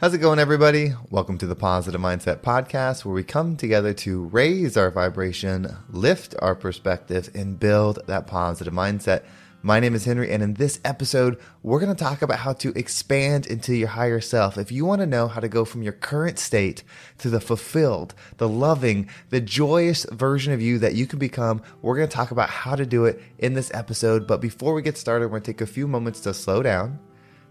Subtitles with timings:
[0.00, 0.92] How's it going, everybody?
[1.10, 6.36] Welcome to the Positive Mindset Podcast, where we come together to raise our vibration, lift
[6.38, 9.24] our perspective, and build that positive mindset.
[9.60, 12.72] My name is Henry, and in this episode, we're going to talk about how to
[12.78, 14.56] expand into your higher self.
[14.56, 16.84] If you want to know how to go from your current state
[17.18, 21.96] to the fulfilled, the loving, the joyous version of you that you can become, we're
[21.96, 24.28] going to talk about how to do it in this episode.
[24.28, 27.00] But before we get started, we're going to take a few moments to slow down,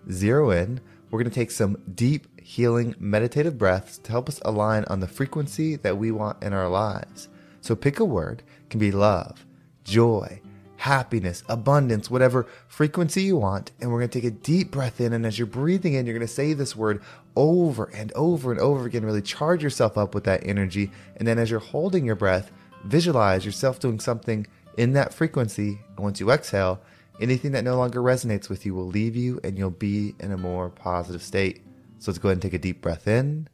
[0.09, 0.79] zero in.
[1.09, 5.07] We're going to take some deep healing meditative breaths to help us align on the
[5.07, 7.27] frequency that we want in our lives.
[7.59, 9.45] So pick a word, it can be love,
[9.84, 10.39] joy,
[10.77, 13.73] happiness, abundance, whatever frequency you want.
[13.81, 15.12] And we're going to take a deep breath in.
[15.12, 17.01] And as you're breathing in, you're going to say this word
[17.35, 19.04] over and over and over again.
[19.04, 20.89] Really charge yourself up with that energy.
[21.17, 22.49] And then as you're holding your breath,
[22.85, 25.79] visualize yourself doing something in that frequency.
[25.98, 26.79] And once you exhale,
[27.20, 30.37] anything that no longer resonates with you will leave you and you'll be in a
[30.37, 31.66] more positive state.
[31.99, 33.48] So let's go ahead and take a deep breath in.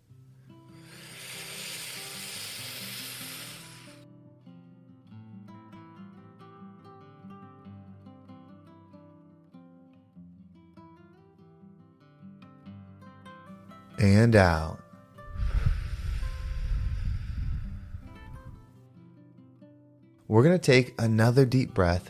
[14.00, 14.80] And out.
[20.28, 22.10] We're going to take another deep breath.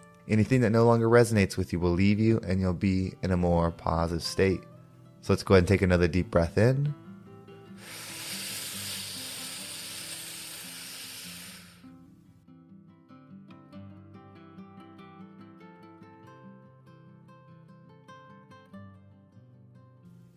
[0.27, 3.37] anything that no longer resonates with you will leave you and you'll be in a
[3.37, 4.61] more positive state.
[5.21, 6.93] So let's go ahead and take another deep breath in.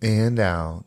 [0.04, 0.83] and out.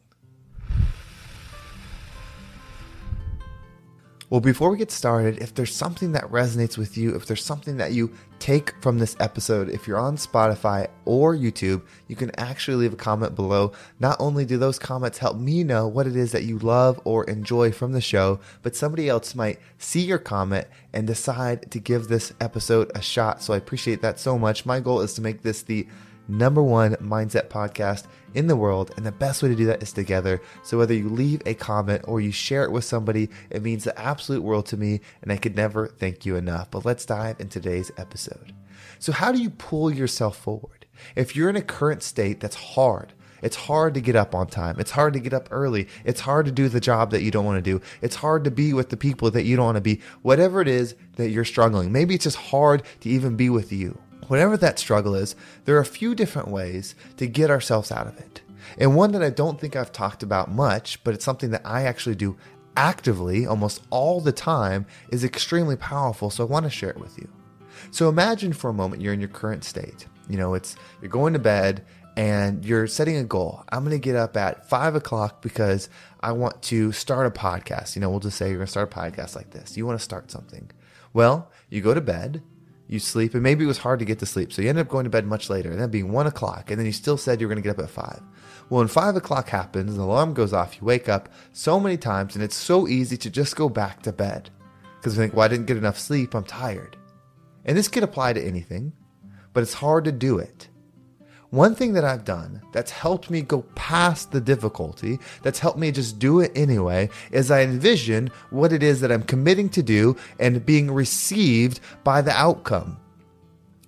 [4.29, 7.77] Well, before we get started, if there's something that resonates with you, if there's something
[7.77, 12.75] that you take from this episode, if you're on Spotify or YouTube, you can actually
[12.75, 13.71] leave a comment below.
[14.01, 17.23] Not only do those comments help me know what it is that you love or
[17.23, 22.09] enjoy from the show, but somebody else might see your comment and decide to give
[22.09, 23.41] this episode a shot.
[23.41, 24.65] So I appreciate that so much.
[24.65, 25.87] My goal is to make this the
[26.27, 28.91] number one mindset podcast in the world.
[28.97, 30.41] And the best way to do that is together.
[30.63, 33.99] So whether you leave a comment or you share it with somebody, it means the
[33.99, 35.01] absolute world to me.
[35.21, 36.71] And I could never thank you enough.
[36.71, 38.53] But let's dive into today's episode.
[38.99, 40.85] So, how do you pull yourself forward?
[41.15, 44.79] If you're in a current state that's hard, it's hard to get up on time.
[44.79, 45.87] It's hard to get up early.
[46.03, 47.83] It's hard to do the job that you don't want to do.
[48.01, 50.01] It's hard to be with the people that you don't want to be.
[50.21, 53.97] Whatever it is that you're struggling, maybe it's just hard to even be with you.
[54.27, 58.17] Whatever that struggle is, there are a few different ways to get ourselves out of
[58.19, 58.41] it.
[58.77, 61.83] And one that I don't think I've talked about much, but it's something that I
[61.83, 62.37] actually do
[62.75, 66.29] actively almost all the time is extremely powerful.
[66.29, 67.27] So I want to share it with you.
[67.91, 70.07] So imagine for a moment you're in your current state.
[70.29, 71.85] You know, it's you're going to bed
[72.17, 73.63] and you're setting a goal.
[73.69, 75.89] I'm going to get up at five o'clock because
[76.19, 77.95] I want to start a podcast.
[77.95, 79.77] You know, we'll just say you're going to start a podcast like this.
[79.77, 80.69] You want to start something.
[81.13, 82.41] Well, you go to bed
[82.87, 84.91] you sleep, and maybe it was hard to get to sleep, so you ended up
[84.91, 87.41] going to bed much later, and that being one o'clock, and then you still said
[87.41, 88.21] you were going to get up at five.
[88.69, 92.35] Well, when five o'clock happens, the alarm goes off, you wake up so many times,
[92.35, 94.49] and it's so easy to just go back to bed
[94.97, 96.97] because you think, well, I didn't get enough sleep, I'm tired.
[97.65, 98.93] And this could apply to anything,
[99.53, 100.69] but it's hard to do it.
[101.49, 105.91] One thing that I've done that's helped me go past the difficulty, that's helped me
[105.91, 110.17] just do it anyway, is I envision what it is that I'm committing to do
[110.41, 112.99] and being received by the outcome.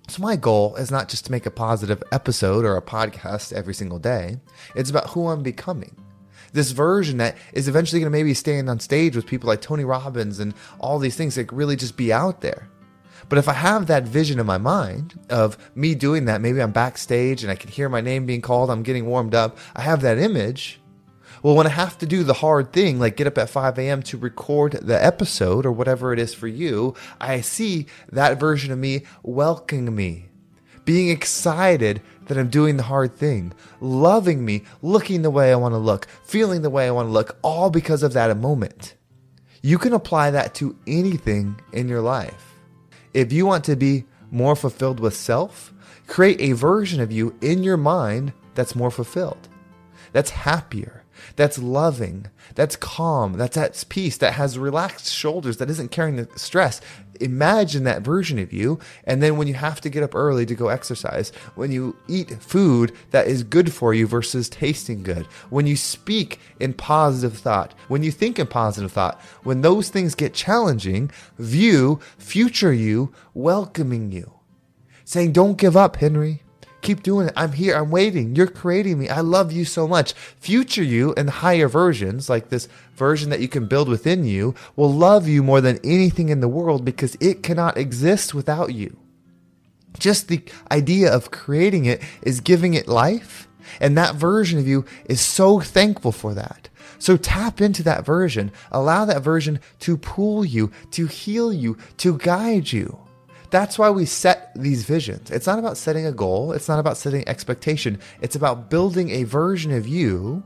[0.08, 3.74] So, my goal is not just to make a positive episode or a podcast every
[3.74, 4.38] single day,
[4.74, 5.94] it's about who I'm becoming
[6.52, 9.84] this version that is eventually going to maybe stand on stage with people like Tony
[9.84, 12.69] Robbins and all these things that really just be out there.
[13.30, 16.72] But if I have that vision in my mind of me doing that, maybe I'm
[16.72, 20.02] backstage and I can hear my name being called, I'm getting warmed up, I have
[20.02, 20.80] that image.
[21.40, 24.02] Well, when I have to do the hard thing, like get up at 5 a.m.
[24.02, 28.80] to record the episode or whatever it is for you, I see that version of
[28.80, 30.28] me welcoming me,
[30.84, 35.74] being excited that I'm doing the hard thing, loving me, looking the way I want
[35.74, 38.96] to look, feeling the way I want to look, all because of that moment.
[39.62, 42.49] You can apply that to anything in your life.
[43.12, 45.72] If you want to be more fulfilled with self,
[46.06, 49.48] create a version of you in your mind that's more fulfilled,
[50.12, 51.04] that's happier,
[51.36, 56.28] that's loving, that's calm, that's at peace, that has relaxed shoulders, that isn't carrying the
[56.36, 56.80] stress.
[57.20, 58.78] Imagine that version of you.
[59.04, 62.30] And then when you have to get up early to go exercise, when you eat
[62.42, 67.74] food that is good for you versus tasting good, when you speak in positive thought,
[67.88, 74.10] when you think in positive thought, when those things get challenging, view future you welcoming
[74.12, 74.32] you,
[75.04, 76.42] saying, Don't give up, Henry.
[76.82, 77.34] Keep doing it.
[77.36, 77.76] I'm here.
[77.76, 78.34] I'm waiting.
[78.34, 79.08] You're creating me.
[79.08, 80.12] I love you so much.
[80.12, 84.92] Future you and higher versions, like this version that you can build within you, will
[84.92, 88.96] love you more than anything in the world because it cannot exist without you.
[89.98, 93.48] Just the idea of creating it is giving it life.
[93.80, 96.68] And that version of you is so thankful for that.
[96.98, 98.52] So tap into that version.
[98.70, 102.98] Allow that version to pull you, to heal you, to guide you.
[103.50, 105.30] That's why we set these visions.
[105.30, 107.98] It's not about setting a goal, it's not about setting expectation.
[108.20, 110.44] It's about building a version of you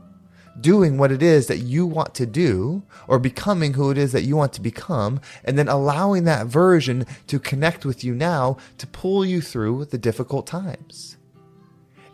[0.59, 4.23] doing what it is that you want to do or becoming who it is that
[4.23, 8.87] you want to become and then allowing that version to connect with you now to
[8.87, 11.17] pull you through the difficult times.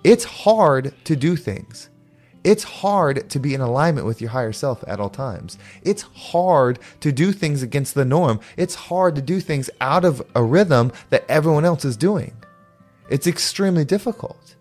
[0.03, 1.89] It's hard to do things.
[2.43, 5.59] It's hard to be in alignment with your higher self at all times.
[5.83, 8.39] It's hard to do things against the norm.
[8.57, 12.33] It's hard to do things out of a rhythm that everyone else is doing.
[13.09, 14.55] It's extremely difficult.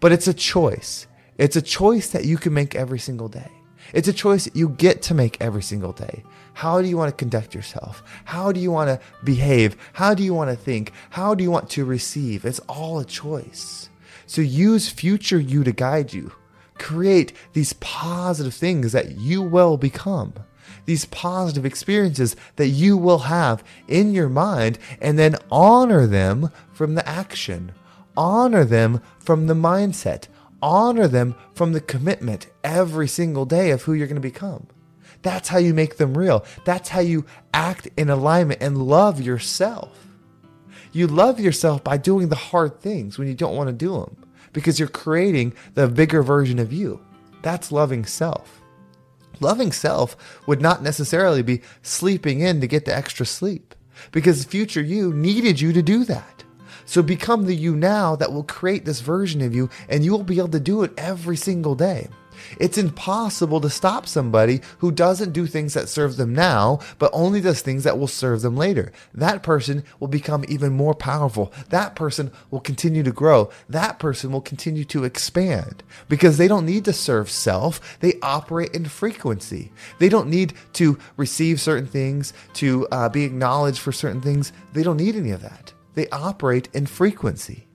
[0.00, 1.06] But it's a choice.
[1.36, 3.50] It's a choice that you can make every single day.
[3.92, 6.24] It's a choice you get to make every single day.
[6.54, 8.02] How do you want to conduct yourself?
[8.24, 9.76] How do you want to behave?
[9.92, 10.92] How do you want to think?
[11.10, 12.44] How do you want to receive?
[12.44, 13.90] It's all a choice.
[14.26, 16.32] So use future you to guide you
[16.78, 20.34] create these positive things that you will become,
[20.84, 26.94] these positive experiences that you will have in your mind, and then honor them from
[26.94, 27.72] the action,
[28.16, 30.28] honor them from the mindset,
[30.62, 34.66] honor them from the commitment every single day of who you're going to become.
[35.22, 36.44] That's how you make them real.
[36.64, 40.06] That's how you act in alignment and love yourself.
[40.92, 44.25] You love yourself by doing the hard things when you don't want to do them
[44.56, 46.98] because you're creating the bigger version of you.
[47.42, 48.62] That's loving self.
[49.38, 50.16] Loving self
[50.46, 53.74] would not necessarily be sleeping in to get the extra sleep
[54.12, 56.42] because future you needed you to do that.
[56.86, 60.22] So become the you now that will create this version of you and you will
[60.22, 62.08] be able to do it every single day.
[62.58, 67.40] It's impossible to stop somebody who doesn't do things that serve them now, but only
[67.40, 68.92] does things that will serve them later.
[69.14, 71.52] That person will become even more powerful.
[71.70, 73.50] That person will continue to grow.
[73.68, 77.98] That person will continue to expand because they don't need to serve self.
[78.00, 79.72] They operate in frequency.
[79.98, 84.52] They don't need to receive certain things, to uh, be acknowledged for certain things.
[84.72, 85.72] They don't need any of that.
[85.94, 87.65] They operate in frequency.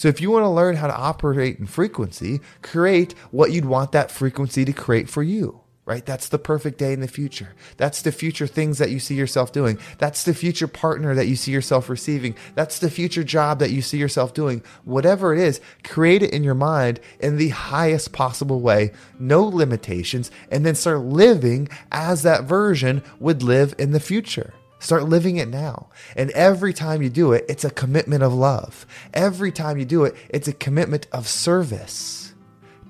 [0.00, 3.92] So if you want to learn how to operate in frequency, create what you'd want
[3.92, 5.60] that frequency to create for you.
[5.84, 6.06] Right?
[6.06, 7.54] That's the perfect day in the future.
[7.76, 9.78] That's the future things that you see yourself doing.
[9.98, 12.34] That's the future partner that you see yourself receiving.
[12.54, 14.62] That's the future job that you see yourself doing.
[14.84, 20.30] Whatever it is, create it in your mind in the highest possible way, no limitations,
[20.50, 24.54] and then start living as that version would live in the future.
[24.80, 25.90] Start living it now.
[26.16, 28.86] And every time you do it, it's a commitment of love.
[29.14, 32.34] Every time you do it, it's a commitment of service.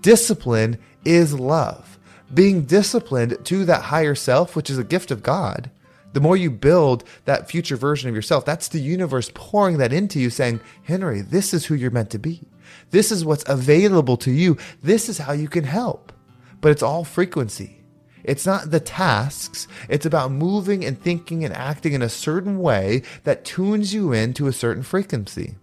[0.01, 1.99] Discipline is love.
[2.33, 5.71] Being disciplined to that higher self, which is a gift of God,
[6.13, 10.21] the more you build that future version of yourself, that's the universe pouring that into
[10.21, 12.41] you, saying, Henry, this is who you're meant to be.
[12.91, 14.57] This is what's available to you.
[14.83, 16.13] This is how you can help.
[16.61, 17.80] But it's all frequency.
[18.25, 19.69] It's not the tasks.
[19.89, 24.47] It's about moving and thinking and acting in a certain way that tunes you into
[24.47, 25.57] a certain frequency.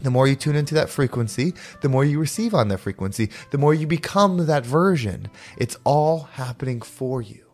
[0.00, 3.58] The more you tune into that frequency, the more you receive on that frequency, the
[3.58, 5.28] more you become that version.
[5.56, 7.44] It's all happening for you.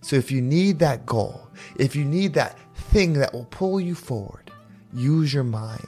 [0.00, 3.94] So if you need that goal, if you need that thing that will pull you
[3.94, 4.50] forward,
[4.92, 5.86] use your mind.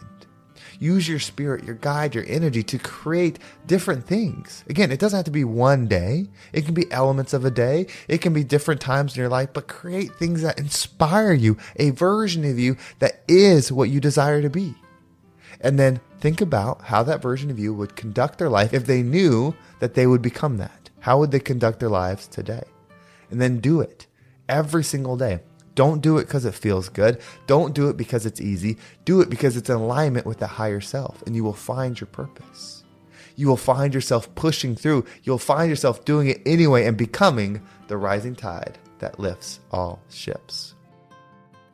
[0.80, 4.64] Use your spirit, your guide, your energy to create different things.
[4.66, 6.30] Again, it doesn't have to be one day.
[6.54, 7.86] It can be elements of a day.
[8.08, 11.90] It can be different times in your life, but create things that inspire you, a
[11.90, 14.74] version of you that is what you desire to be.
[15.60, 19.02] And then think about how that version of you would conduct their life if they
[19.02, 20.88] knew that they would become that.
[21.00, 22.64] How would they conduct their lives today?
[23.30, 24.06] And then do it
[24.48, 25.40] every single day.
[25.74, 27.20] Don't do it because it feels good.
[27.46, 28.76] Don't do it because it's easy.
[29.04, 32.08] Do it because it's in alignment with the higher self, and you will find your
[32.08, 32.84] purpose.
[33.36, 35.06] You will find yourself pushing through.
[35.22, 40.74] You'll find yourself doing it anyway and becoming the rising tide that lifts all ships.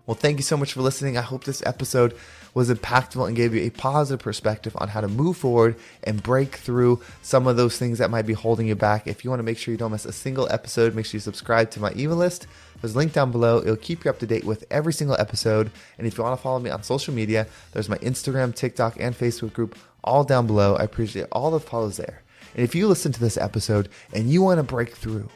[0.07, 1.17] Well, thank you so much for listening.
[1.17, 2.17] I hope this episode
[2.55, 6.55] was impactful and gave you a positive perspective on how to move forward and break
[6.55, 9.09] through some of those things that might be holding you back.
[9.09, 11.21] If you want to make sure you don't miss a single episode, make sure you
[11.21, 12.47] subscribe to my email list.
[12.81, 13.59] There's a link down below.
[13.59, 15.73] It'll keep you up to date with every single episode.
[15.99, 19.15] And if you want to follow me on social media, there's my Instagram, TikTok, and
[19.15, 20.77] Facebook group all down below.
[20.77, 22.23] I appreciate all the follows there.
[22.55, 25.29] And if you listen to this episode and you want to break through,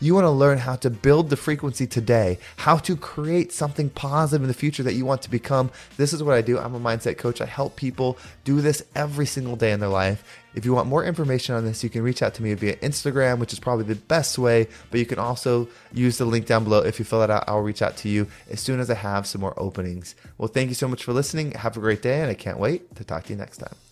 [0.00, 4.42] you want to learn how to build the frequency today, how to create something positive
[4.42, 5.70] in the future that you want to become.
[5.96, 6.58] This is what I do.
[6.58, 7.40] I'm a mindset coach.
[7.40, 10.24] I help people do this every single day in their life.
[10.54, 13.38] If you want more information on this, you can reach out to me via Instagram,
[13.38, 16.80] which is probably the best way, but you can also use the link down below.
[16.80, 19.26] If you fill it out, I'll reach out to you as soon as I have
[19.26, 20.14] some more openings.
[20.36, 21.52] Well, thank you so much for listening.
[21.52, 23.91] Have a great day, and I can't wait to talk to you next time.